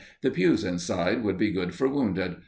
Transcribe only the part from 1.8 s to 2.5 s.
wounded.